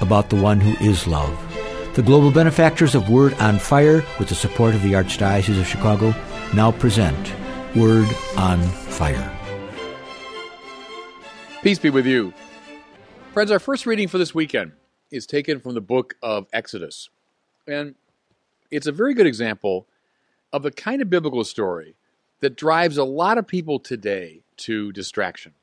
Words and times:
about 0.00 0.30
the 0.30 0.36
one 0.36 0.60
who 0.60 0.76
is 0.84 1.06
love. 1.06 1.36
The 1.94 2.02
global 2.02 2.30
benefactors 2.30 2.94
of 2.94 3.08
Word 3.08 3.34
on 3.34 3.58
Fire, 3.58 4.04
with 4.18 4.28
the 4.28 4.34
support 4.34 4.74
of 4.74 4.82
the 4.82 4.92
Archdiocese 4.92 5.60
of 5.60 5.66
Chicago, 5.66 6.14
now 6.54 6.70
present 6.70 7.32
Word 7.74 8.08
on 8.36 8.62
Fire. 8.62 9.34
Peace 11.62 11.78
be 11.78 11.90
with 11.90 12.06
you. 12.06 12.32
Friends, 13.32 13.50
our 13.50 13.58
first 13.58 13.84
reading 13.84 14.08
for 14.08 14.18
this 14.18 14.34
weekend 14.34 14.72
is 15.10 15.26
taken 15.26 15.58
from 15.58 15.74
the 15.74 15.80
book 15.80 16.14
of 16.22 16.46
Exodus. 16.52 17.10
And 17.66 17.94
it's 18.70 18.86
a 18.86 18.92
very 18.92 19.14
good 19.14 19.26
example 19.26 19.86
of 20.52 20.62
the 20.62 20.70
kind 20.70 21.02
of 21.02 21.10
biblical 21.10 21.42
story 21.44 21.94
that 22.40 22.56
drives 22.56 22.96
a 22.96 23.04
lot 23.04 23.38
of 23.38 23.46
people 23.46 23.80
today 23.80 24.42
to 24.58 24.92
distraction. 24.92 25.54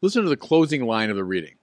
Listen 0.00 0.22
to 0.22 0.28
the 0.28 0.36
closing 0.36 0.86
line 0.86 1.10
of 1.10 1.16
the 1.16 1.24
reading. 1.24 1.55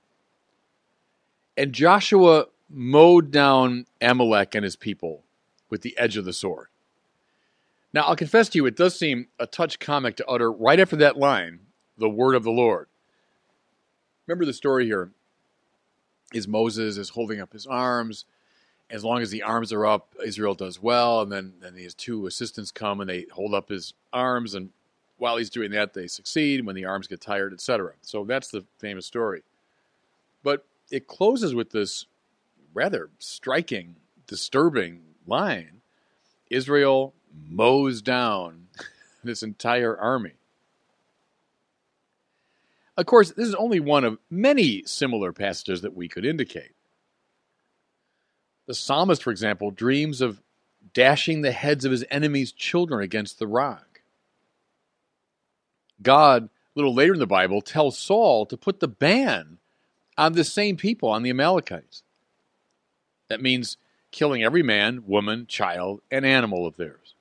And 1.56 1.73
Joshua 1.73 2.48
mowed 2.70 3.32
down 3.32 3.86
Amalek 4.02 4.56
and 4.56 4.64
his 4.64 4.76
people 4.76 5.23
with 5.70 5.82
the 5.82 5.98
edge 5.98 6.18
of 6.18 6.26
the 6.26 6.34
sword. 6.34 6.68
Now, 7.94 8.02
I'll 8.02 8.16
confess 8.16 8.50
to 8.50 8.58
you, 8.58 8.66
it 8.66 8.76
does 8.76 8.98
seem 8.98 9.28
a 9.40 9.46
touch 9.46 9.80
comic 9.80 10.16
to 10.18 10.28
utter 10.28 10.52
right 10.52 10.80
after 10.80 10.96
that 10.96 11.18
line, 11.18 11.59
the 11.98 12.09
word 12.09 12.34
of 12.34 12.44
the 12.44 12.52
Lord. 12.52 12.88
Remember 14.26 14.46
the 14.46 14.54
story 14.54 14.86
here 14.86 15.12
is 16.34 16.48
Moses 16.48 16.98
is 16.98 17.09
holding 17.09 17.40
up 17.40 17.54
his 17.54 17.68
arms. 17.68 18.26
As 18.90 19.04
long 19.04 19.22
as 19.22 19.30
the 19.30 19.44
arms 19.44 19.72
are 19.72 19.86
up, 19.86 20.16
Israel 20.24 20.56
does 20.56 20.81
well. 20.81 21.22
And 21.22 21.31
then, 21.31 21.54
then 21.62 21.76
his 21.76 21.94
two 21.94 22.26
assistants 22.26 22.72
come 22.72 23.00
and 23.00 23.09
they 23.09 23.28
hold 23.31 23.54
up 23.54 23.70
his 23.70 23.94
arms. 24.12 24.56
And 24.56 24.70
while 25.18 25.38
he's 25.38 25.50
doing 25.50 25.72
that, 25.72 25.94
they 25.94 26.08
succeed. 26.08 26.66
When 26.66 26.76
the 26.76 26.86
arms 26.86 27.08
get 27.08 27.22
tired, 27.22 27.54
etc. 27.54 27.94
So 28.02 28.24
that's 28.24 28.48
the 28.50 28.66
famous 28.80 29.06
story. 29.06 29.44
But 30.44 30.66
it 30.94 31.08
closes 31.08 31.55
with 31.55 31.72
this 31.72 32.05
rather 32.72 33.09
striking, 33.17 33.95
disturbing 34.27 35.02
line 35.25 35.81
Israel 36.52 37.16
mows 37.50 38.03
down 38.03 38.67
this 39.23 39.41
entire 39.41 39.97
army. 39.97 40.33
Of 42.95 43.08
course, 43.08 43.31
this 43.31 43.47
is 43.47 43.55
only 43.55 43.80
one 43.80 44.03
of 44.03 44.19
many 44.30 44.83
similar 44.85 45.33
passages 45.33 45.81
that 45.81 45.95
we 45.95 46.08
could 46.08 46.25
indicate. 46.25 46.75
The 48.67 48.75
psalmist, 48.75 49.23
for 49.23 49.31
example, 49.31 49.72
dreams 49.72 50.22
of 50.22 50.44
dashing 50.94 51.41
the 51.41 51.52
heads 51.52 51.85
of 51.85 51.91
his 51.91 52.05
enemies' 52.11 52.52
children 52.52 53.03
against 53.03 53.39
the 53.39 53.47
rock. 53.47 54.02
God, 56.03 56.44
a 56.44 56.50
little 56.75 56.94
later 56.94 57.13
in 57.13 57.19
the 57.19 57.25
Bible, 57.25 57.63
tells 57.63 57.97
Saul 57.97 58.45
to 58.45 58.55
put 58.55 58.80
the 58.80 58.88
ban 58.88 59.57
on 60.17 60.33
the 60.33 60.44
same 60.44 60.78
people, 60.78 61.09
on 61.09 61.23
the 61.23 61.30
Amalekites. 61.30 62.03
That 63.30 63.42
means 63.42 63.78
killing 64.11 64.44
every 64.44 64.64
man, 64.64 65.03
woman, 65.08 65.47
child, 65.47 66.01
and 66.12 66.25
animal 66.25 66.66
of 66.66 66.78
theirs. 66.78 67.16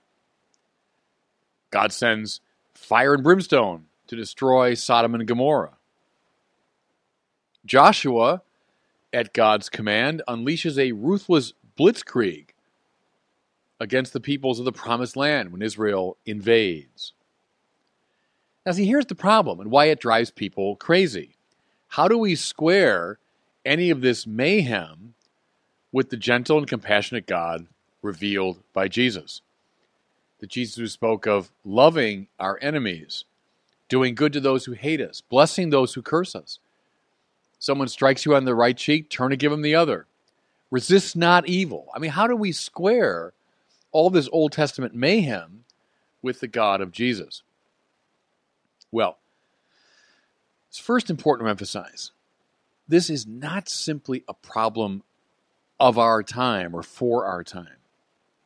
God 1.70 1.92
sends 1.92 2.40
fire 2.74 3.14
and 3.14 3.24
brimstone 3.24 3.86
to 4.08 4.16
destroy 4.16 4.74
Sodom 4.74 5.14
and 5.14 5.26
Gomorrah. 5.26 5.78
Joshua, 7.64 8.42
at 9.12 9.32
God's 9.32 9.68
command, 9.68 10.22
unleashes 10.28 10.78
a 10.78 10.92
ruthless 10.92 11.54
blitzkrieg 11.78 12.48
against 13.80 14.12
the 14.12 14.20
peoples 14.20 14.58
of 14.58 14.64
the 14.64 14.72
promised 14.72 15.16
land 15.16 15.50
when 15.50 15.62
Israel 15.62 16.16
invades. 16.26 17.14
Now, 18.64 18.72
see, 18.72 18.86
here's 18.86 19.06
the 19.06 19.14
problem 19.14 19.60
and 19.60 19.70
why 19.70 19.86
it 19.86 20.00
drives 20.00 20.30
people 20.30 20.76
crazy. 20.76 21.36
How 21.92 22.08
do 22.08 22.16
we 22.16 22.36
square 22.36 23.18
any 23.66 23.90
of 23.90 24.00
this 24.00 24.26
mayhem 24.26 25.12
with 25.92 26.08
the 26.08 26.16
gentle 26.16 26.56
and 26.56 26.66
compassionate 26.66 27.26
God 27.26 27.66
revealed 28.00 28.60
by 28.72 28.88
Jesus? 28.88 29.42
The 30.38 30.46
Jesus 30.46 30.76
who 30.76 30.86
spoke 30.86 31.26
of 31.26 31.50
loving 31.66 32.28
our 32.40 32.58
enemies, 32.62 33.26
doing 33.90 34.14
good 34.14 34.32
to 34.32 34.40
those 34.40 34.64
who 34.64 34.72
hate 34.72 35.02
us, 35.02 35.20
blessing 35.20 35.68
those 35.68 35.92
who 35.92 36.00
curse 36.00 36.34
us. 36.34 36.60
Someone 37.58 37.88
strikes 37.88 38.24
you 38.24 38.34
on 38.34 38.46
the 38.46 38.54
right 38.54 38.78
cheek, 38.78 39.10
turn 39.10 39.28
to 39.28 39.36
give 39.36 39.52
him 39.52 39.60
the 39.60 39.74
other. 39.74 40.06
Resist 40.70 41.14
not 41.14 41.46
evil. 41.46 41.88
I 41.94 41.98
mean, 41.98 42.12
how 42.12 42.26
do 42.26 42.34
we 42.34 42.52
square 42.52 43.34
all 43.90 44.08
this 44.08 44.30
Old 44.32 44.52
Testament 44.52 44.94
mayhem 44.94 45.64
with 46.22 46.40
the 46.40 46.48
God 46.48 46.80
of 46.80 46.90
Jesus? 46.90 47.42
Well, 48.90 49.18
it's 50.72 50.78
first 50.78 51.10
important 51.10 51.46
to 51.46 51.50
emphasize 51.50 52.12
this 52.88 53.10
is 53.10 53.26
not 53.26 53.68
simply 53.68 54.24
a 54.26 54.32
problem 54.32 55.02
of 55.78 55.98
our 55.98 56.22
time 56.22 56.74
or 56.74 56.82
for 56.82 57.26
our 57.26 57.44
time. 57.44 57.76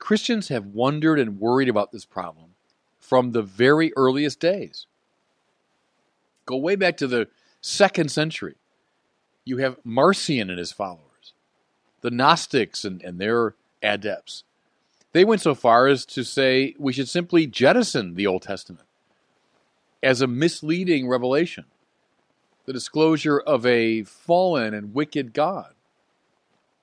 Christians 0.01 0.49
have 0.49 0.67
wondered 0.67 1.21
and 1.21 1.39
worried 1.39 1.69
about 1.69 1.93
this 1.93 2.05
problem 2.05 2.47
from 2.99 3.31
the 3.31 3.43
very 3.43 3.93
earliest 3.97 4.41
days. 4.41 4.87
Go 6.47 6.57
way 6.57 6.75
back 6.75 6.97
to 6.97 7.07
the 7.07 7.29
second 7.61 8.11
century. 8.11 8.57
You 9.45 9.59
have 9.59 9.79
Marcion 9.85 10.51
and 10.51 10.59
his 10.59 10.73
followers, 10.73 11.33
the 12.01 12.11
Gnostics 12.11 12.85
and, 12.85 13.01
and 13.03 13.21
their 13.21 13.55
adepts. 13.85 14.43
They 15.13 15.25
went 15.25 15.43
so 15.43 15.55
far 15.55 15.87
as 15.87 16.05
to 16.07 16.25
say 16.25 16.75
we 16.77 16.93
should 16.93 17.09
simply 17.09 17.47
jettison 17.47 18.17
the 18.17 18.27
Old 18.27 18.43
Testament 18.43 18.89
as 20.03 20.21
a 20.21 20.27
misleading 20.27 21.07
revelation 21.07 21.67
the 22.67 22.73
disclosure 22.73 23.39
of 23.39 23.65
a 23.65 24.03
fallen 24.03 24.75
and 24.75 24.95
wicked 24.95 25.33
God. 25.33 25.73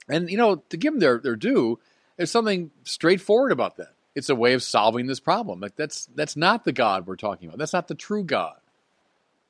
And, 0.09 0.29
you 0.29 0.38
know, 0.38 0.57
to 0.69 0.77
give 0.77 0.94
them 0.94 0.99
their, 0.99 1.19
their 1.19 1.35
due, 1.35 1.79
there's 2.17 2.31
something 2.31 2.71
straightforward 2.83 3.51
about 3.51 3.77
that. 3.77 3.94
It's 4.16 4.29
a 4.29 4.35
way 4.35 4.53
of 4.53 4.63
solving 4.63 5.07
this 5.07 5.19
problem. 5.19 5.59
Like 5.59 5.75
that's 5.75 6.07
that's 6.16 6.35
not 6.35 6.66
the 6.66 6.71
God 6.71 7.07
we're 7.07 7.16
talking 7.16 7.47
about. 7.47 7.57
That's 7.57 7.73
not 7.73 7.88
the 7.88 7.95
true 7.95 8.23
God. 8.23 8.57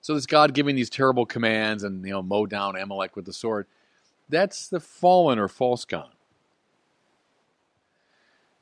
So 0.01 0.13
this 0.13 0.25
God 0.25 0.53
giving 0.53 0.75
these 0.75 0.89
terrible 0.89 1.25
commands 1.25 1.83
and 1.83 2.05
you 2.05 2.11
know 2.11 2.21
mow 2.21 2.45
down 2.45 2.77
Amalek 2.77 3.15
with 3.15 3.25
the 3.25 3.33
sword, 3.33 3.67
that's 4.29 4.69
the 4.69 4.79
fallen 4.79 5.37
or 5.37 5.49
false 5.49 5.83
God. 5.83 6.11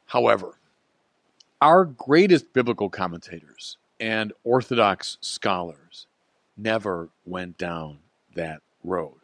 However, 0.05 0.59
our 1.61 1.85
greatest 1.85 2.51
biblical 2.51 2.89
commentators 2.89 3.77
and 3.99 4.33
Orthodox 4.43 5.17
scholars 5.21 6.07
never 6.61 7.09
went 7.25 7.57
down 7.57 7.99
that 8.35 8.61
road. 8.83 9.15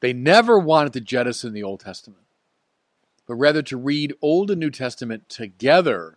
They 0.00 0.12
never 0.12 0.58
wanted 0.58 0.94
to 0.94 1.00
jettison 1.00 1.52
the 1.52 1.62
Old 1.62 1.80
Testament, 1.80 2.22
but 3.26 3.34
rather 3.34 3.62
to 3.62 3.76
read 3.76 4.14
Old 4.22 4.50
and 4.50 4.58
New 4.58 4.70
Testament 4.70 5.28
together 5.28 6.16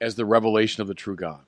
as 0.00 0.16
the 0.16 0.24
revelation 0.24 0.82
of 0.82 0.88
the 0.88 0.94
true 0.94 1.16
God. 1.16 1.42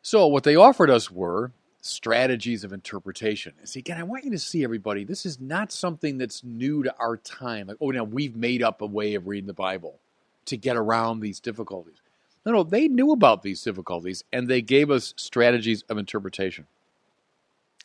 So, 0.00 0.26
what 0.28 0.44
they 0.44 0.54
offered 0.56 0.88
us 0.88 1.10
were 1.10 1.52
strategies 1.80 2.64
of 2.64 2.72
interpretation. 2.72 3.54
And 3.58 3.68
see, 3.68 3.80
again, 3.80 3.98
I 3.98 4.04
want 4.04 4.24
you 4.24 4.30
to 4.30 4.38
see 4.38 4.64
everybody, 4.64 5.04
this 5.04 5.26
is 5.26 5.40
not 5.40 5.72
something 5.72 6.18
that's 6.18 6.44
new 6.44 6.82
to 6.82 6.94
our 6.98 7.16
time. 7.16 7.66
Like, 7.66 7.76
oh, 7.80 7.90
now 7.90 8.04
we've 8.04 8.36
made 8.36 8.62
up 8.62 8.80
a 8.80 8.86
way 8.86 9.14
of 9.14 9.26
reading 9.26 9.46
the 9.46 9.52
Bible 9.52 9.98
to 10.46 10.56
get 10.56 10.76
around 10.76 11.20
these 11.20 11.40
difficulties. 11.40 12.00
No, 12.44 12.52
no, 12.52 12.62
they 12.62 12.88
knew 12.88 13.12
about 13.12 13.42
these 13.42 13.62
difficulties 13.62 14.24
and 14.32 14.48
they 14.48 14.62
gave 14.62 14.90
us 14.90 15.14
strategies 15.16 15.82
of 15.82 15.98
interpretation. 15.98 16.66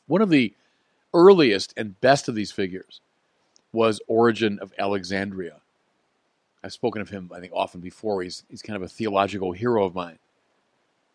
One 0.08 0.22
of 0.22 0.30
the 0.30 0.54
earliest 1.14 1.74
and 1.78 2.00
best 2.02 2.28
of 2.28 2.36
these 2.36 2.52
figures 2.52 3.02
was 3.72 4.00
Origen 4.08 4.60
of 4.60 4.74
Alexandria. 4.78 5.58
I've 6.64 6.74
spoken 6.74 7.02
of 7.02 7.10
him, 7.10 7.30
I 7.34 7.40
think, 7.40 7.52
often 7.54 7.82
before. 7.82 8.22
He's, 8.24 8.44
he's 8.50 8.62
kind 8.62 8.78
of 8.78 8.84
a 8.84 8.88
theological 8.88 9.52
hero 9.52 9.86
of 9.86 9.96
mine. 9.96 10.20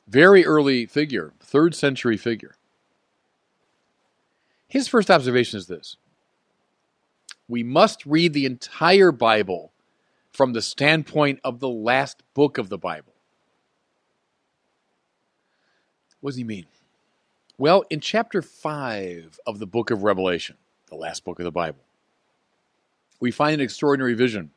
Very 0.06 0.44
early 0.44 0.86
figure, 0.86 1.32
third 1.40 1.74
century 1.74 2.16
figure. 2.16 2.56
His 4.68 4.88
first 4.88 5.10
observation 5.10 5.58
is 5.58 5.66
this 5.66 5.96
We 7.48 7.62
must 7.62 8.04
read 8.04 8.32
the 8.34 8.46
entire 8.46 9.12
Bible 9.12 9.72
from 10.32 10.52
the 10.52 10.62
standpoint 10.62 11.40
of 11.42 11.60
the 11.60 11.68
last 11.68 12.22
book 12.34 12.58
of 12.58 12.68
the 12.68 12.78
Bible. 12.78 13.14
What 16.20 16.30
does 16.30 16.36
he 16.36 16.44
mean? 16.44 16.66
Well, 17.56 17.84
in 17.90 18.00
chapter 18.00 18.42
5 18.42 19.40
of 19.46 19.58
the 19.58 19.66
book 19.66 19.90
of 19.90 20.02
Revelation, 20.02 20.56
the 20.86 20.96
last 20.96 21.24
book 21.24 21.38
of 21.38 21.44
the 21.44 21.50
Bible, 21.50 21.80
we 23.20 23.30
find 23.30 23.54
an 23.54 23.60
extraordinary 23.60 24.14
vision. 24.14 24.50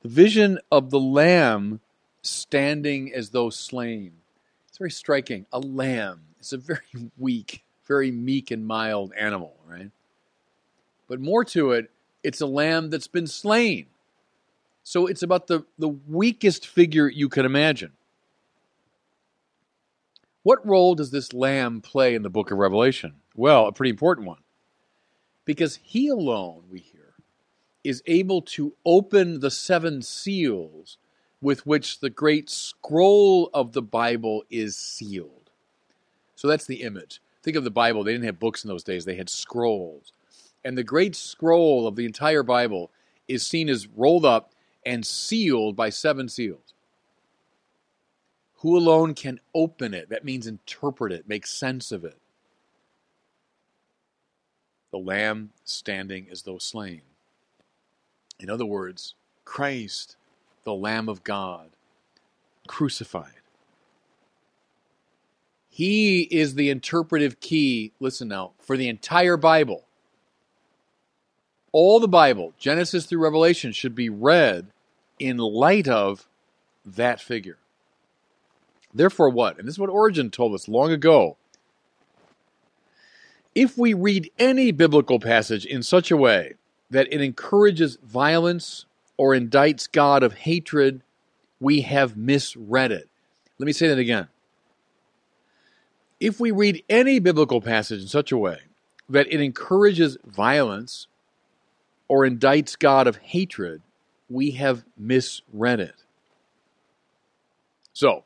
The 0.00 0.08
vision 0.08 0.58
of 0.70 0.90
the 0.90 1.00
lamb 1.00 1.80
standing 2.22 3.12
as 3.12 3.30
though 3.30 3.50
slain. 3.50 4.12
It's 4.68 4.78
very 4.78 4.90
striking. 4.90 5.46
A 5.52 5.58
lamb. 5.58 6.22
It's 6.38 6.52
a 6.52 6.58
very 6.58 6.80
weak, 7.18 7.62
very 7.86 8.10
meek 8.10 8.50
and 8.50 8.66
mild 8.66 9.12
animal, 9.18 9.54
right? 9.66 9.90
But 11.08 11.20
more 11.20 11.44
to 11.46 11.72
it, 11.72 11.90
it's 12.22 12.40
a 12.40 12.46
lamb 12.46 12.90
that's 12.90 13.06
been 13.06 13.26
slain. 13.26 13.86
So 14.82 15.06
it's 15.06 15.22
about 15.22 15.46
the, 15.46 15.64
the 15.78 15.88
weakest 15.88 16.66
figure 16.66 17.08
you 17.08 17.28
can 17.28 17.44
imagine. 17.44 17.92
What 20.42 20.66
role 20.66 20.94
does 20.94 21.10
this 21.10 21.32
lamb 21.32 21.80
play 21.80 22.14
in 22.14 22.22
the 22.22 22.30
book 22.30 22.50
of 22.50 22.58
Revelation? 22.58 23.14
Well, 23.36 23.66
a 23.66 23.72
pretty 23.72 23.90
important 23.90 24.26
one. 24.26 24.42
Because 25.44 25.78
he 25.82 26.08
alone, 26.08 26.64
we 26.68 26.80
hear, 26.80 27.14
is 27.84 28.02
able 28.06 28.42
to 28.42 28.74
open 28.84 29.40
the 29.40 29.50
seven 29.50 30.02
seals 30.02 30.98
with 31.40 31.66
which 31.66 32.00
the 32.00 32.10
great 32.10 32.50
scroll 32.50 33.50
of 33.54 33.72
the 33.72 33.82
Bible 33.82 34.44
is 34.50 34.76
sealed. 34.76 35.50
So 36.34 36.48
that's 36.48 36.66
the 36.66 36.82
image. 36.82 37.20
Think 37.42 37.56
of 37.56 37.64
the 37.64 37.70
Bible. 37.70 38.04
They 38.04 38.12
didn't 38.12 38.26
have 38.26 38.38
books 38.38 38.64
in 38.64 38.68
those 38.68 38.84
days, 38.84 39.04
they 39.04 39.16
had 39.16 39.30
scrolls. 39.30 40.12
And 40.64 40.78
the 40.78 40.84
great 40.84 41.16
scroll 41.16 41.86
of 41.86 41.96
the 41.96 42.04
entire 42.04 42.44
Bible 42.44 42.90
is 43.26 43.46
seen 43.46 43.68
as 43.68 43.88
rolled 43.88 44.24
up 44.24 44.52
and 44.84 45.04
sealed 45.06 45.76
by 45.76 45.90
seven 45.90 46.28
seals. 46.28 46.71
Who 48.62 48.76
alone 48.76 49.14
can 49.14 49.40
open 49.54 49.92
it? 49.92 50.08
That 50.08 50.24
means 50.24 50.46
interpret 50.46 51.12
it, 51.12 51.28
make 51.28 51.48
sense 51.48 51.90
of 51.90 52.04
it. 52.04 52.16
The 54.92 54.98
Lamb 54.98 55.50
standing 55.64 56.28
as 56.30 56.42
though 56.42 56.58
slain. 56.58 57.02
In 58.38 58.48
other 58.48 58.64
words, 58.64 59.14
Christ, 59.44 60.16
the 60.62 60.74
Lamb 60.74 61.08
of 61.08 61.24
God, 61.24 61.70
crucified. 62.68 63.32
He 65.68 66.22
is 66.22 66.54
the 66.54 66.70
interpretive 66.70 67.40
key, 67.40 67.90
listen 67.98 68.28
now, 68.28 68.52
for 68.60 68.76
the 68.76 68.88
entire 68.88 69.36
Bible. 69.36 69.86
All 71.72 71.98
the 71.98 72.06
Bible, 72.06 72.52
Genesis 72.58 73.06
through 73.06 73.24
Revelation, 73.24 73.72
should 73.72 73.96
be 73.96 74.08
read 74.08 74.66
in 75.18 75.38
light 75.38 75.88
of 75.88 76.28
that 76.84 77.20
figure. 77.20 77.56
Therefore, 78.94 79.30
what? 79.30 79.58
And 79.58 79.66
this 79.66 79.74
is 79.74 79.78
what 79.78 79.90
Origen 79.90 80.30
told 80.30 80.54
us 80.54 80.68
long 80.68 80.92
ago. 80.92 81.36
If 83.54 83.76
we 83.76 83.94
read 83.94 84.30
any 84.38 84.70
biblical 84.70 85.18
passage 85.18 85.66
in 85.66 85.82
such 85.82 86.10
a 86.10 86.16
way 86.16 86.54
that 86.90 87.12
it 87.12 87.20
encourages 87.20 87.98
violence 88.02 88.86
or 89.16 89.34
indicts 89.34 89.90
God 89.90 90.22
of 90.22 90.34
hatred, 90.34 91.02
we 91.60 91.82
have 91.82 92.16
misread 92.16 92.92
it. 92.92 93.08
Let 93.58 93.66
me 93.66 93.72
say 93.72 93.88
that 93.88 93.98
again. 93.98 94.28
If 96.18 96.38
we 96.40 96.50
read 96.50 96.82
any 96.88 97.18
biblical 97.18 97.60
passage 97.60 98.02
in 98.02 98.08
such 98.08 98.32
a 98.32 98.38
way 98.38 98.58
that 99.08 99.26
it 99.32 99.40
encourages 99.40 100.16
violence 100.24 101.06
or 102.08 102.24
indicts 102.24 102.78
God 102.78 103.06
of 103.06 103.16
hatred, 103.16 103.82
we 104.28 104.52
have 104.52 104.84
misread 104.96 105.80
it. 105.80 105.94
So, 107.92 108.24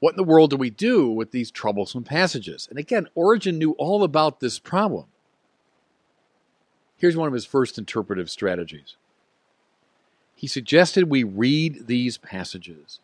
what 0.00 0.10
in 0.10 0.16
the 0.16 0.24
world 0.24 0.50
do 0.50 0.56
we 0.56 0.70
do 0.70 1.08
with 1.08 1.32
these 1.32 1.50
troublesome 1.50 2.04
passages? 2.04 2.66
And 2.70 2.78
again, 2.78 3.08
Origen 3.14 3.58
knew 3.58 3.72
all 3.72 4.04
about 4.04 4.40
this 4.40 4.58
problem. 4.58 5.06
Here's 6.96 7.16
one 7.16 7.28
of 7.28 7.34
his 7.34 7.44
first 7.44 7.78
interpretive 7.78 8.30
strategies. 8.30 8.96
He 10.34 10.46
suggested 10.46 11.04
we 11.10 11.24
read 11.24 11.86
these 11.86 12.18
passages 12.18 13.00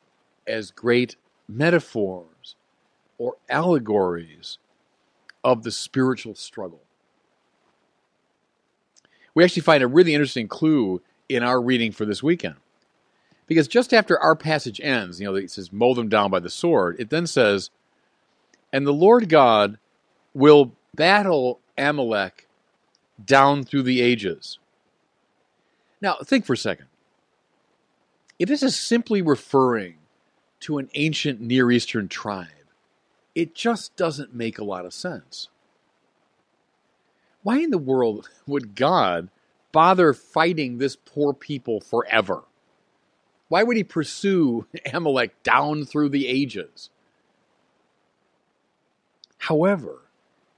as 0.46 0.70
great 0.70 1.16
metaphors 1.48 2.54
or 3.18 3.36
allegories 3.48 4.58
of 5.42 5.62
the 5.62 5.70
spiritual 5.70 6.34
struggle. 6.34 6.82
We 9.34 9.42
actually 9.42 9.62
find 9.62 9.82
a 9.82 9.88
really 9.88 10.14
interesting 10.14 10.46
clue 10.46 11.02
in 11.28 11.42
our 11.42 11.60
reading 11.60 11.90
for 11.90 12.04
this 12.04 12.22
weekend. 12.22 12.56
Because 13.46 13.68
just 13.68 13.92
after 13.92 14.18
our 14.18 14.34
passage 14.34 14.80
ends, 14.82 15.20
you 15.20 15.26
know, 15.26 15.34
it 15.34 15.50
says, 15.50 15.72
mow 15.72 15.94
them 15.94 16.08
down 16.08 16.30
by 16.30 16.40
the 16.40 16.50
sword, 16.50 16.96
it 16.98 17.10
then 17.10 17.26
says, 17.26 17.70
and 18.72 18.86
the 18.86 18.92
Lord 18.92 19.28
God 19.28 19.78
will 20.32 20.72
battle 20.94 21.60
Amalek 21.76 22.48
down 23.24 23.64
through 23.64 23.82
the 23.82 24.00
ages. 24.00 24.58
Now, 26.00 26.16
think 26.24 26.44
for 26.44 26.54
a 26.54 26.56
second. 26.56 26.86
If 28.38 28.48
this 28.48 28.62
is 28.62 28.76
simply 28.76 29.22
referring 29.22 29.94
to 30.60 30.78
an 30.78 30.88
ancient 30.94 31.40
Near 31.40 31.70
Eastern 31.70 32.08
tribe, 32.08 32.48
it 33.34 33.54
just 33.54 33.94
doesn't 33.96 34.34
make 34.34 34.58
a 34.58 34.64
lot 34.64 34.86
of 34.86 34.94
sense. 34.94 35.48
Why 37.42 37.58
in 37.58 37.70
the 37.70 37.78
world 37.78 38.30
would 38.46 38.74
God 38.74 39.28
bother 39.70 40.14
fighting 40.14 40.78
this 40.78 40.96
poor 40.96 41.32
people 41.32 41.80
forever? 41.80 42.42
Why 43.54 43.62
would 43.62 43.76
he 43.76 43.84
pursue 43.84 44.66
Amalek 44.92 45.40
down 45.44 45.84
through 45.84 46.08
the 46.08 46.26
ages? 46.26 46.90
However, 49.38 49.98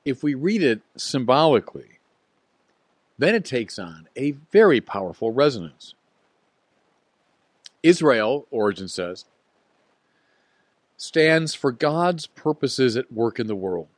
if 0.07 0.23
we 0.23 0.33
read 0.33 0.63
it 0.63 0.81
symbolically, 0.97 1.99
then 3.19 3.35
it 3.35 3.45
takes 3.45 3.79
on 3.79 4.09
a 4.17 4.31
very 4.51 4.81
powerful 4.81 5.31
resonance. 5.31 5.93
Israel, 7.83 8.47
Origen 8.51 8.89
says, 8.89 9.27
stands 10.97 11.55
for 11.55 11.73
God's 11.73 12.27
purposes 12.27 12.97
at 12.97 13.13
work 13.13 13.39
in 13.39 13.47
the 13.47 13.55
world. 13.55 13.89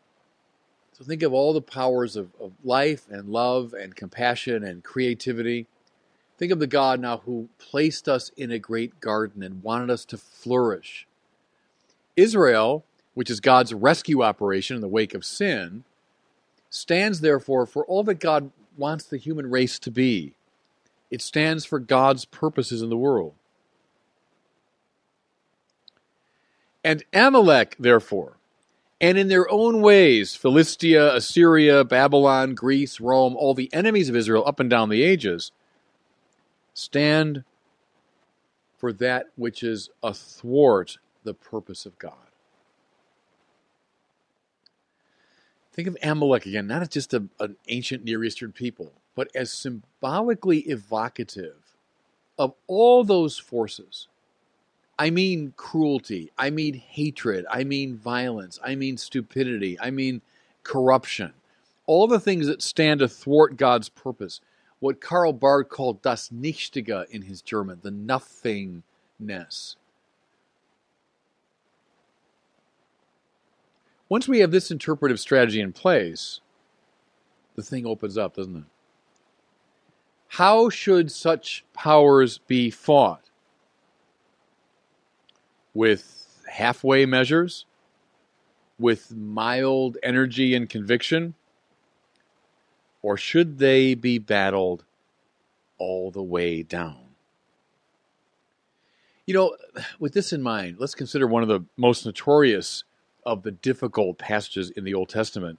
So 0.94 1.04
think 1.04 1.22
of 1.22 1.32
all 1.32 1.52
the 1.52 1.60
powers 1.60 2.16
of, 2.16 2.30
of 2.40 2.50
life 2.64 3.06
and 3.08 3.28
love 3.28 3.74
and 3.74 3.94
compassion 3.94 4.64
and 4.64 4.82
creativity 4.82 5.68
Think 6.38 6.52
of 6.52 6.60
the 6.60 6.68
God 6.68 7.00
now 7.00 7.18
who 7.18 7.48
placed 7.58 8.08
us 8.08 8.30
in 8.36 8.52
a 8.52 8.60
great 8.60 9.00
garden 9.00 9.42
and 9.42 9.62
wanted 9.62 9.90
us 9.90 10.04
to 10.06 10.16
flourish. 10.16 11.06
Israel, 12.16 12.84
which 13.14 13.28
is 13.28 13.40
God's 13.40 13.74
rescue 13.74 14.22
operation 14.22 14.76
in 14.76 14.80
the 14.80 14.88
wake 14.88 15.14
of 15.14 15.24
sin, 15.24 15.82
stands 16.70 17.20
therefore 17.20 17.66
for 17.66 17.84
all 17.86 18.04
that 18.04 18.20
God 18.20 18.52
wants 18.76 19.04
the 19.04 19.16
human 19.16 19.50
race 19.50 19.80
to 19.80 19.90
be. 19.90 20.34
It 21.10 21.22
stands 21.22 21.64
for 21.64 21.80
God's 21.80 22.24
purposes 22.24 22.82
in 22.82 22.90
the 22.90 22.96
world. 22.96 23.34
And 26.84 27.02
Amalek, 27.12 27.74
therefore, 27.80 28.36
and 29.00 29.18
in 29.18 29.28
their 29.28 29.50
own 29.50 29.80
ways, 29.80 30.34
Philistia, 30.34 31.14
Assyria, 31.14 31.84
Babylon, 31.84 32.54
Greece, 32.54 33.00
Rome, 33.00 33.36
all 33.36 33.54
the 33.54 33.72
enemies 33.72 34.08
of 34.08 34.16
Israel 34.16 34.44
up 34.46 34.60
and 34.60 34.70
down 34.70 34.88
the 34.88 35.02
ages, 35.02 35.52
Stand 36.78 37.42
for 38.76 38.92
that 38.92 39.30
which 39.34 39.64
is 39.64 39.90
athwart 40.00 40.98
the 41.24 41.34
purpose 41.34 41.84
of 41.86 41.98
God. 41.98 42.12
Think 45.72 45.88
of 45.88 45.96
Amalek 46.04 46.46
again, 46.46 46.68
not 46.68 46.82
as 46.82 46.88
just 46.88 47.12
a, 47.12 47.24
an 47.40 47.56
ancient 47.66 48.04
Near 48.04 48.22
Eastern 48.22 48.52
people, 48.52 48.92
but 49.16 49.28
as 49.34 49.52
symbolically 49.52 50.60
evocative 50.60 51.74
of 52.38 52.54
all 52.68 53.02
those 53.02 53.38
forces. 53.38 54.06
I 54.96 55.10
mean 55.10 55.54
cruelty, 55.56 56.30
I 56.38 56.50
mean 56.50 56.74
hatred, 56.74 57.44
I 57.50 57.64
mean 57.64 57.96
violence, 57.96 58.60
I 58.62 58.76
mean 58.76 58.98
stupidity, 58.98 59.76
I 59.80 59.90
mean 59.90 60.22
corruption. 60.62 61.32
All 61.86 62.06
the 62.06 62.20
things 62.20 62.46
that 62.46 62.62
stand 62.62 63.02
athwart 63.02 63.56
God's 63.56 63.88
purpose 63.88 64.40
what 64.80 65.00
Karl 65.00 65.32
Barth 65.32 65.68
called 65.68 66.02
das 66.02 66.28
Nichtige 66.30 67.08
in 67.10 67.22
his 67.22 67.42
German, 67.42 67.80
the 67.82 67.90
nothingness. 67.90 69.76
Once 74.08 74.26
we 74.26 74.38
have 74.38 74.50
this 74.50 74.70
interpretive 74.70 75.20
strategy 75.20 75.60
in 75.60 75.72
place, 75.72 76.40
the 77.56 77.62
thing 77.62 77.86
opens 77.86 78.16
up, 78.16 78.36
doesn't 78.36 78.56
it? 78.56 78.64
How 80.28 80.68
should 80.70 81.10
such 81.10 81.64
powers 81.74 82.38
be 82.38 82.70
fought? 82.70 83.30
With 85.74 86.42
halfway 86.48 87.04
measures? 87.04 87.66
With 88.78 89.12
mild 89.14 89.98
energy 90.02 90.54
and 90.54 90.68
conviction? 90.68 91.34
Or 93.02 93.16
should 93.16 93.58
they 93.58 93.94
be 93.94 94.18
battled 94.18 94.84
all 95.78 96.10
the 96.10 96.22
way 96.22 96.62
down? 96.62 96.96
You 99.26 99.34
know, 99.34 99.56
with 99.98 100.14
this 100.14 100.32
in 100.32 100.42
mind, 100.42 100.76
let's 100.78 100.94
consider 100.94 101.26
one 101.26 101.42
of 101.42 101.48
the 101.48 101.64
most 101.76 102.06
notorious 102.06 102.84
of 103.26 103.42
the 103.42 103.50
difficult 103.50 104.18
passages 104.18 104.70
in 104.70 104.84
the 104.84 104.94
Old 104.94 105.10
Testament. 105.10 105.58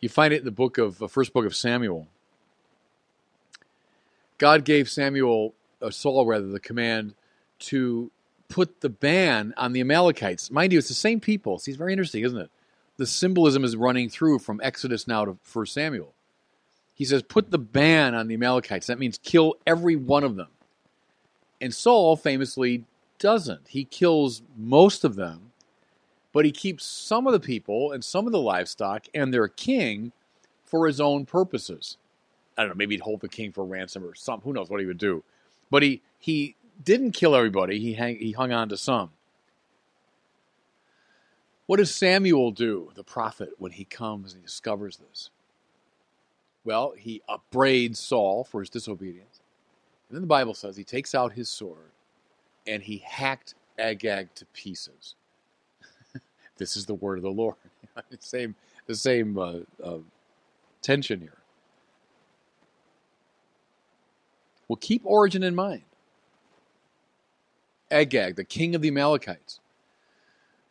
You 0.00 0.08
find 0.08 0.32
it 0.32 0.38
in 0.38 0.44
the 0.44 0.50
book 0.50 0.78
of 0.78 0.98
the 0.98 1.08
first 1.08 1.32
book 1.32 1.44
of 1.44 1.54
Samuel. 1.54 2.08
God 4.38 4.64
gave 4.64 4.88
Samuel, 4.88 5.54
or 5.80 5.90
Saul 5.90 6.24
rather, 6.26 6.46
the 6.46 6.60
command 6.60 7.14
to 7.58 8.10
put 8.48 8.80
the 8.80 8.88
ban 8.88 9.52
on 9.56 9.72
the 9.72 9.80
Amalekites. 9.80 10.50
Mind 10.50 10.72
you, 10.72 10.78
it's 10.78 10.88
the 10.88 10.94
same 10.94 11.20
people. 11.20 11.58
See, 11.58 11.70
it's 11.70 11.78
very 11.78 11.92
interesting, 11.92 12.24
isn't 12.24 12.38
it? 12.38 12.50
The 12.96 13.06
symbolism 13.06 13.64
is 13.64 13.76
running 13.76 14.08
through 14.08 14.38
from 14.38 14.60
Exodus 14.62 15.06
now 15.06 15.24
to 15.24 15.36
1 15.52 15.66
Samuel. 15.66 16.14
He 16.96 17.04
says, 17.04 17.22
put 17.22 17.50
the 17.50 17.58
ban 17.58 18.14
on 18.14 18.26
the 18.26 18.34
Amalekites. 18.34 18.86
That 18.86 18.98
means 18.98 19.20
kill 19.22 19.56
every 19.66 19.96
one 19.96 20.24
of 20.24 20.34
them. 20.34 20.48
And 21.60 21.72
Saul 21.74 22.16
famously 22.16 22.84
doesn't. 23.18 23.68
He 23.68 23.84
kills 23.84 24.42
most 24.56 25.04
of 25.04 25.14
them, 25.14 25.52
but 26.32 26.46
he 26.46 26.52
keeps 26.52 26.84
some 26.86 27.26
of 27.26 27.34
the 27.34 27.40
people 27.40 27.92
and 27.92 28.02
some 28.02 28.26
of 28.26 28.32
the 28.32 28.40
livestock 28.40 29.06
and 29.14 29.32
their 29.32 29.46
king 29.46 30.12
for 30.64 30.86
his 30.86 30.98
own 30.98 31.26
purposes. 31.26 31.98
I 32.56 32.62
don't 32.62 32.70
know, 32.70 32.76
maybe 32.76 32.94
he'd 32.94 33.02
hold 33.02 33.20
the 33.20 33.28
king 33.28 33.52
for 33.52 33.64
ransom 33.64 34.02
or 34.02 34.14
something. 34.14 34.48
Who 34.48 34.54
knows 34.54 34.70
what 34.70 34.80
he 34.80 34.86
would 34.86 34.98
do. 34.98 35.22
But 35.70 35.82
he, 35.82 36.00
he 36.18 36.56
didn't 36.82 37.12
kill 37.12 37.34
everybody, 37.34 37.78
he, 37.78 37.92
hang, 37.92 38.16
he 38.16 38.32
hung 38.32 38.52
on 38.52 38.70
to 38.70 38.76
some. 38.78 39.10
What 41.66 41.76
does 41.76 41.94
Samuel 41.94 42.52
do, 42.52 42.92
the 42.94 43.04
prophet, 43.04 43.50
when 43.58 43.72
he 43.72 43.84
comes 43.84 44.32
and 44.32 44.40
he 44.40 44.46
discovers 44.46 44.96
this? 44.96 45.30
Well, 46.66 46.94
he 46.98 47.22
upbraids 47.28 48.00
Saul 48.00 48.42
for 48.42 48.58
his 48.58 48.68
disobedience. 48.68 49.40
And 50.08 50.16
then 50.16 50.22
the 50.22 50.26
Bible 50.26 50.52
says 50.52 50.76
he 50.76 50.82
takes 50.82 51.14
out 51.14 51.32
his 51.32 51.48
sword 51.48 51.92
and 52.66 52.82
he 52.82 52.98
hacked 53.06 53.54
Agag 53.78 54.34
to 54.34 54.44
pieces. 54.46 55.14
this 56.58 56.76
is 56.76 56.84
the 56.84 56.94
word 56.94 57.18
of 57.18 57.22
the 57.22 57.30
Lord. 57.30 57.54
the 58.10 58.18
same, 58.18 58.56
the 58.86 58.96
same 58.96 59.38
uh, 59.38 59.58
uh, 59.82 59.98
tension 60.82 61.20
here. 61.20 61.38
Well, 64.66 64.76
keep 64.76 65.02
Origen 65.04 65.44
in 65.44 65.54
mind. 65.54 65.82
Agag, 67.92 68.34
the 68.34 68.42
king 68.42 68.74
of 68.74 68.82
the 68.82 68.88
Amalekites, 68.88 69.60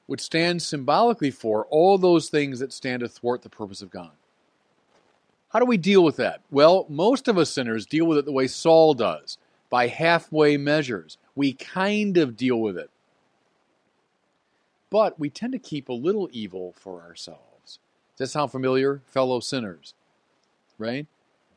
would 0.10 0.20
stand 0.20 0.62
symbolically 0.62 1.32
for 1.32 1.66
all 1.68 1.98
those 1.98 2.28
things 2.28 2.60
that 2.60 2.74
stand 2.74 3.02
athwart 3.02 3.44
the 3.44 3.50
purpose 3.50 3.82
of 3.82 3.90
God. 3.90 4.12
How 5.56 5.60
do 5.60 5.66
we 5.66 5.78
deal 5.78 6.04
with 6.04 6.18
that? 6.18 6.42
Well, 6.52 6.86
most 6.90 7.30
of 7.30 7.38
us 7.38 7.50
sinners 7.50 7.86
deal 7.86 8.04
with 8.04 8.18
it 8.18 8.26
the 8.26 8.34
way 8.34 8.46
Saul 8.46 8.94
does, 8.94 9.38
by 9.70 9.88
halfway 9.88 10.58
measures. 10.58 11.18
We 11.34 11.54
kind 11.54 12.18
of 12.18 12.36
deal 12.36 12.60
with 12.60 12.78
it. 12.78 12.90
But 14.90 15.18
we 15.18 15.30
tend 15.30 15.54
to 15.54 15.60
keep 15.60 15.88
a 15.88 15.94
little 15.94 16.28
evil 16.34 16.74
for 16.78 17.02
ourselves. 17.04 17.80
Does 18.18 18.18
that 18.18 18.28
sound 18.28 18.52
familiar, 18.52 19.02
fellow 19.08 19.40
sinners? 19.40 19.94
Right? 20.78 21.08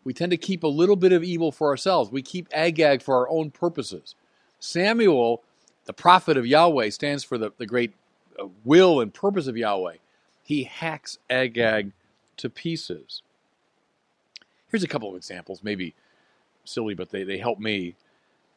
We 0.04 0.14
tend 0.14 0.30
to 0.30 0.36
keep 0.36 0.62
a 0.62 0.68
little 0.68 0.94
bit 0.94 1.10
of 1.10 1.24
evil 1.24 1.50
for 1.50 1.66
ourselves. 1.66 2.08
We 2.08 2.22
keep 2.22 2.46
Agag 2.52 3.02
for 3.02 3.16
our 3.16 3.28
own 3.28 3.50
purposes. 3.50 4.14
Samuel, 4.60 5.42
the 5.86 5.92
prophet 5.92 6.36
of 6.36 6.46
Yahweh, 6.46 6.90
stands 6.90 7.24
for 7.24 7.36
the, 7.36 7.50
the 7.58 7.66
great 7.66 7.94
uh, 8.40 8.46
will 8.64 9.00
and 9.00 9.12
purpose 9.12 9.48
of 9.48 9.56
Yahweh. 9.56 9.96
He 10.44 10.62
hacks 10.62 11.18
Agag 11.28 11.90
to 12.36 12.48
pieces. 12.48 13.22
Here's 14.70 14.82
a 14.82 14.88
couple 14.88 15.08
of 15.10 15.16
examples, 15.16 15.62
maybe 15.62 15.94
silly, 16.64 16.94
but 16.94 17.10
they, 17.10 17.24
they 17.24 17.38
help 17.38 17.58
me. 17.58 17.94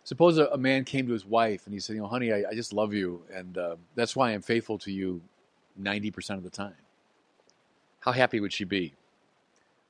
Suppose 0.03 0.37
a, 0.37 0.47
a 0.47 0.57
man 0.57 0.83
came 0.83 1.07
to 1.07 1.13
his 1.13 1.25
wife 1.25 1.65
and 1.65 1.73
he 1.73 1.79
said, 1.79 1.95
You 1.95 2.01
know, 2.01 2.07
honey, 2.07 2.33
I, 2.33 2.43
I 2.49 2.53
just 2.53 2.73
love 2.73 2.93
you, 2.93 3.21
and 3.33 3.57
uh, 3.57 3.75
that's 3.95 4.15
why 4.15 4.31
I'm 4.31 4.41
faithful 4.41 4.77
to 4.79 4.91
you 4.91 5.21
90% 5.81 6.31
of 6.31 6.43
the 6.43 6.49
time. 6.49 6.75
How 8.01 8.11
happy 8.11 8.39
would 8.39 8.51
she 8.51 8.63
be? 8.63 8.93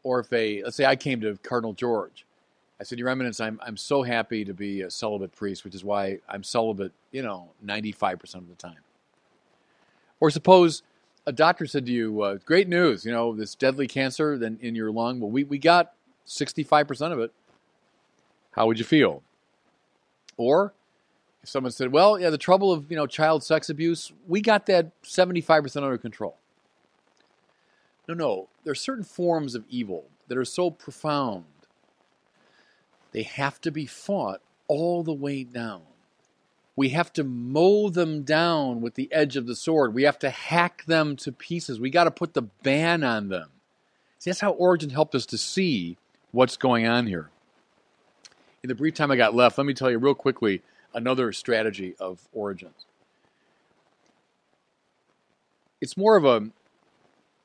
Or 0.04 0.20
if 0.20 0.32
a, 0.34 0.64
let's 0.64 0.76
say 0.76 0.86
I 0.86 0.96
came 0.96 1.22
to 1.22 1.38
Cardinal 1.38 1.74
George, 1.74 2.26
I 2.80 2.84
said, 2.84 3.00
Your 3.00 3.10
Eminence, 3.10 3.40
I'm, 3.40 3.60
I'm 3.64 3.78
so 3.78 4.04
happy 4.04 4.44
to 4.44 4.54
be 4.54 4.82
a 4.82 4.90
celibate 4.90 5.36
priest, 5.36 5.64
which 5.64 5.76
is 5.76 5.84
why 5.84 6.20
I'm 6.28 6.44
celibate, 6.44 6.92
you 7.12 7.22
know, 7.22 7.52
95% 7.64 8.36
of 8.36 8.50
the 8.50 8.56
time. 8.56 8.80
Or 10.20 10.30
suppose 10.32 10.82
a 11.28 11.32
doctor 11.32 11.68
said 11.68 11.86
to 11.86 11.92
you, 11.92 12.22
uh, 12.22 12.38
Great 12.44 12.68
news, 12.68 13.06
you 13.06 13.12
know, 13.12 13.36
this 13.36 13.56
deadly 13.56 13.88
cancer 13.88 14.34
in 14.34 14.76
your 14.76 14.92
lung, 14.92 15.20
well, 15.20 15.30
we, 15.30 15.44
we 15.44 15.60
got 15.60 15.94
65% 16.28 17.12
of 17.12 17.20
it, 17.20 17.32
how 18.52 18.68
would 18.68 18.80
you 18.80 18.86
feel? 18.86 19.24
Or 20.38 20.74
if 21.44 21.50
someone 21.50 21.72
said, 21.72 21.92
well, 21.92 22.20
yeah, 22.20 22.30
the 22.30 22.38
trouble 22.38 22.72
of, 22.72 22.90
you 22.90 22.98
know, 22.98 23.08
child 23.08 23.44
sex 23.44 23.70
abuse, 23.70 24.12
we 24.28 24.42
got 24.42 24.66
that 24.68 24.92
75% 25.04 25.78
under 25.78 25.98
control. 25.98 26.38
No, 28.08 28.14
no, 28.14 28.50
there 28.64 28.72
are 28.72 28.76
certain 28.76 29.04
forms 29.04 29.56
of 29.56 29.64
evil 29.70 30.06
that 30.28 30.38
are 30.38 30.46
so 30.46 30.72
profound, 30.72 31.46
they 33.12 33.24
have 33.24 33.60
to 33.62 33.72
be 33.72 33.86
fought 33.86 34.42
all 34.68 35.04
the 35.04 35.14
way 35.14 35.44
down. 35.44 35.82
We 36.76 36.90
have 36.90 37.12
to 37.14 37.24
mow 37.24 37.90
them 37.90 38.24
down 38.24 38.80
with 38.80 38.96
the 38.96 39.12
edge 39.12 39.36
of 39.36 39.46
the 39.46 39.56
sword. 39.56 39.94
We 39.94 40.04
have 40.04 40.18
to 40.20 40.30
hack 40.30 40.86
them 40.86 41.18
to 41.18 41.32
pieces. 41.32 41.80
We 41.80 41.90
got 41.90 42.06
to 42.06 42.12
put 42.12 42.34
the 42.34 42.44
ban 42.44 43.04
on 43.04 43.28
them. 43.28 43.50
See, 44.20 44.30
that's 44.30 44.40
how 44.40 44.52
Origen 44.52 44.90
helped 44.90 45.14
us 45.14 45.26
to 45.28 45.38
see 45.38 45.98
what's 46.32 46.58
going 46.58 46.88
on 46.88 47.08
here. 47.08 47.30
In 48.64 48.68
the 48.68 48.76
brief 48.76 48.94
time 48.94 49.12
I 49.12 49.16
got 49.16 49.36
left, 49.36 49.58
let 49.58 49.66
me 49.66 49.74
tell 49.74 49.90
you 49.90 49.98
real 49.98 50.16
quickly 50.16 50.62
another 50.94 51.32
strategy 51.32 51.96
of 52.00 52.28
Origen's. 52.34 52.86
It's 55.80 55.98
more 55.98 56.16
of 56.16 56.26
a 56.26 56.50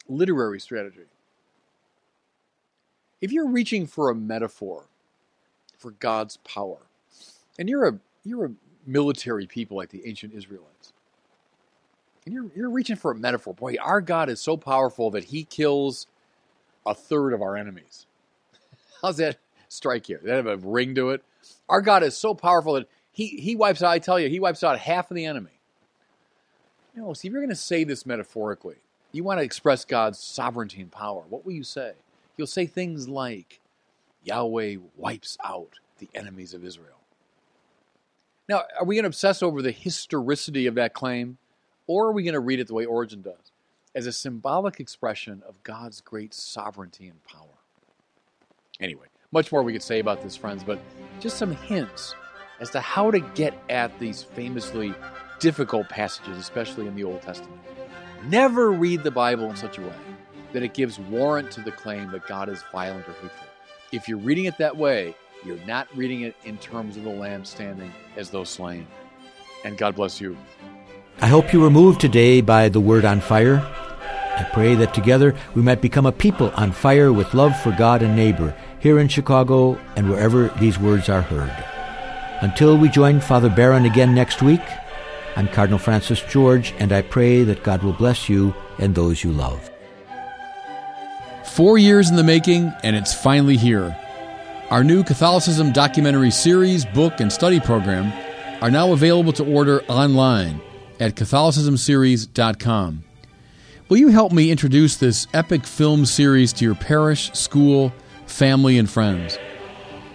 literary 0.09 0.61
strategy. 0.61 1.07
If 3.21 3.33
you're 3.33 3.49
reaching 3.49 3.87
for 3.87 4.11
a 4.11 4.15
metaphor 4.15 4.85
for 5.79 5.93
God's 5.93 6.37
power, 6.39 6.79
and 7.59 7.69
you're 7.69 7.89
a 7.89 7.99
you're 8.25 8.47
a 8.47 8.53
military 8.87 9.47
people 9.47 9.77
like 9.77 9.89
the 9.89 10.07
ancient 10.07 10.35
Israelites, 10.35 10.93
and 12.25 12.35
you're 12.35 12.51
you're 12.55 12.71
reaching 12.71 12.97
for 12.97 13.11
a 13.11 13.15
metaphor, 13.15 13.55
boy, 13.55 13.77
our 13.81 14.03
God 14.03 14.29
is 14.29 14.41
so 14.41 14.59
powerful 14.59 15.11
that 15.13 15.25
He 15.25 15.45
kills 15.45 16.07
a 16.85 16.95
third 16.95 17.33
of 17.33 17.41
our 17.41 17.57
enemies. 17.57 18.07
How's 19.03 19.19
that 19.19 19.39
strike 19.69 20.09
you? 20.09 20.17
Does 20.17 20.27
that 20.27 20.37
have 20.37 20.47
a 20.47 20.57
ring 20.57 20.95
to 20.95 21.11
it? 21.11 21.23
Our 21.69 21.81
God 21.81 22.03
is 22.03 22.17
so 22.17 22.35
powerful 22.35 22.75
that 22.75 22.89
he, 23.13 23.29
he 23.29 23.57
wipes 23.57 23.83
out, 23.83 23.91
I 23.91 23.99
tell 23.99 24.21
you, 24.21 24.29
he 24.29 24.41
wipes 24.41 24.63
out 24.63 24.79
half 24.79 25.11
of 25.11 25.15
the 25.15 25.25
enemy. 25.25 25.51
Know, 26.95 27.13
see, 27.13 27.29
if 27.29 27.33
you're 27.33 27.43
going 27.43 27.51
to 27.51 27.57
say 27.57 27.85
this 27.85 28.07
metaphorically, 28.07 28.77
you 29.13 29.23
want 29.23 29.39
to 29.39 29.45
express 29.45 29.85
God's 29.85 30.19
sovereignty 30.19 30.81
and 30.81 30.91
power, 30.91 31.25
what 31.29 31.45
will 31.45 31.53
you 31.53 31.63
say? 31.63 31.93
You'll 32.37 32.47
say 32.47 32.67
things 32.67 33.09
like, 33.09 33.61
Yahweh 34.25 34.77
wipes 34.97 35.37
out 35.45 35.79
the 35.99 36.09
enemies 36.15 36.53
of 36.53 36.65
Israel. 36.65 37.01
Now, 38.49 38.63
are 38.79 38.85
we 38.85 38.97
going 38.97 39.05
to 39.05 39.09
obsess 39.09 39.43
over 39.43 39.63
the 39.63 39.73
historicity 39.73 40.67
of 40.67 40.75
that 40.77 40.95
claim, 40.95 41.39
or 41.87 42.07
are 42.07 42.13
we 42.13 42.23
going 42.23 42.35
to 42.35 42.41
read 42.41 42.61
it 42.61 42.67
the 42.67 42.75
way 42.75 42.85
Origen 42.85 43.23
does, 43.23 43.53
as 43.95 44.07
a 44.07 44.13
symbolic 44.13 44.81
expression 44.81 45.43
of 45.49 45.63
God's 45.63 46.01
great 46.01 46.33
sovereignty 46.33 47.09
and 47.09 47.23
power? 47.25 47.56
Anyway, 48.81 49.07
much 49.33 49.51
more 49.51 49.63
we 49.63 49.73
could 49.73 49.83
say 49.83 49.99
about 49.99 50.23
this, 50.23 50.37
friends, 50.37 50.63
but 50.63 50.79
just 51.21 51.39
some 51.39 51.53
hints 51.53 52.15
as 52.61 52.71
to 52.71 52.81
how 52.81 53.11
to 53.11 53.21
get 53.21 53.55
at 53.69 53.99
these 53.99 54.23
famously 54.23 54.95
difficult 55.41 55.89
passages, 55.89 56.37
especially 56.39 56.87
in 56.87 56.95
the 56.95 57.05
Old 57.05 57.23
Testament. 57.23 57.61
Never 58.29 58.71
read 58.71 59.03
the 59.03 59.11
Bible 59.11 59.49
in 59.51 59.57
such 59.57 59.79
a 59.79 59.83
way 59.83 59.95
that 60.53 60.63
it 60.63 60.75
gives 60.75 60.99
warrant 60.99 61.51
to 61.53 61.61
the 61.61 61.73
claim 61.73 62.11
that 62.13 62.27
God 62.27 62.49
is 62.49 62.63
violent 62.73 63.07
or 63.09 63.13
hateful. 63.13 63.47
If 63.93 64.09
you're 64.09 64.19
reading 64.19 64.47
it 64.47 64.59
that 64.59 64.77
way, 64.77 65.15
you're 65.45 65.65
not 65.67 65.87
reading 65.97 66.23
it 66.23 66.35
in 66.45 66.57
terms 66.59 66.97
of 66.97 67.05
the 67.05 67.11
Lamb 67.11 67.45
standing 67.45 67.93
as 68.17 68.31
though 68.31 68.45
slain. 68.45 68.87
And 69.65 69.77
God 69.77 69.97
bless 69.97 70.21
you. 70.21 70.37
I 71.21 71.27
hope 71.27 71.53
you 71.53 71.61
were 71.61 71.71
moved 71.71 72.01
today 72.01 72.41
by 72.41 72.69
the 72.69 72.81
word 72.81 73.05
on 73.05 73.21
fire. 73.21 73.59
I 74.37 74.49
pray 74.53 74.75
that 74.77 74.93
together 74.93 75.35
we 75.55 75.63
might 75.63 75.81
become 75.81 76.05
a 76.05 76.13
people 76.13 76.51
on 76.57 76.73
fire 76.73 77.13
with 77.13 77.33
love 77.35 77.59
for 77.61 77.73
God 77.73 78.03
and 78.03 78.15
neighbor 78.15 78.55
here 78.81 78.99
in 78.99 79.09
Chicago 79.09 79.79
and 79.97 80.09
wherever 80.11 80.49
these 80.61 80.79
words 80.79 81.09
are 81.09 81.23
heard. 81.23 81.55
Until 82.43 82.77
we 82.77 82.89
join 82.89 83.21
Father 83.21 83.49
Barron 83.49 83.85
again 83.85 84.15
next 84.15 84.43
week, 84.43 84.61
I'm 85.37 85.49
Cardinal 85.49 85.79
Francis 85.79 86.23
George, 86.23 86.75
and 86.79 86.93
I 86.93 87.03
pray 87.03 87.43
that 87.45 87.63
God 87.63 87.83
will 87.83 87.93
bless 87.93 88.29
you 88.29 88.55
and 88.79 88.95
those 88.95 89.23
you 89.23 89.33
love. 89.33 89.71
Four 91.45 91.79
years 91.79 92.11
in 92.11 92.17
the 92.17 92.25
making, 92.25 92.73
and 92.83 92.97
it's 92.97 93.15
finally 93.15 93.57
here. 93.57 93.97
Our 94.71 94.83
new 94.83 95.05
Catholicism 95.05 95.73
documentary 95.73 96.31
series, 96.31 96.85
book, 96.85 97.21
and 97.21 97.33
study 97.33 97.61
program 97.61 98.13
are 98.63 98.71
now 98.71 98.93
available 98.93 99.33
to 99.35 99.45
order 99.45 99.83
online 99.85 100.61
at 101.01 101.15
CatholicismSeries.com. 101.15 103.05
Will 103.89 103.97
you 103.99 104.09
help 104.09 104.33
me 104.33 104.51
introduce 104.51 104.97
this 104.97 105.27
epic 105.33 105.65
film 105.65 106.05
series 106.05 106.53
to 106.55 106.65
your 106.65 106.75
parish, 106.75 107.33
school, 107.33 107.93
family, 108.27 108.79
and 108.79 108.89
friends. 108.89 109.39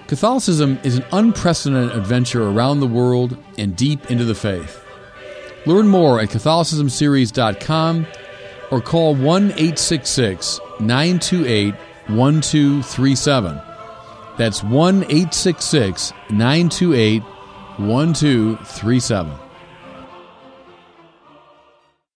Catholicism 0.08 0.78
is 0.84 0.98
an 0.98 1.06
unprecedented 1.12 1.98
adventure 1.98 2.48
around 2.48 2.80
the 2.80 2.88
world 2.88 3.38
and 3.58 3.76
deep 3.76 4.12
into 4.12 4.26
the 4.26 4.36
faith. 4.36 4.84
Learn 5.66 5.88
more 5.88 6.20
at 6.20 6.30
CatholicismSeries.com 6.30 8.08
or 8.72 8.82
call 8.82 9.16
1 9.16 9.44
866 9.52 10.60
928 10.80 11.74
1237. 12.08 13.62
That's 14.38 14.64
1 14.64 15.04
866 15.04 16.14
928 16.30 17.22
1237. 17.78 19.41